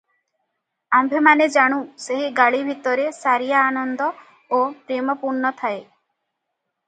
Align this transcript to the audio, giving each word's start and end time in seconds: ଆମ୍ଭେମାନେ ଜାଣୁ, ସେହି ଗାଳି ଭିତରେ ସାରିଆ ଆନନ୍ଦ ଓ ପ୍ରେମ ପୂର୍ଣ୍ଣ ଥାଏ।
ଆମ୍ଭେମାନେ 0.99 1.47
ଜାଣୁ, 1.55 1.75
ସେହି 2.05 2.29
ଗାଳି 2.39 2.61
ଭିତରେ 2.69 3.05
ସାରିଆ 3.17 3.59
ଆନନ୍ଦ 3.65 4.07
ଓ 4.61 4.65
ପ୍ରେମ 4.87 5.17
ପୂର୍ଣ୍ଣ 5.25 5.55
ଥାଏ। 5.61 5.77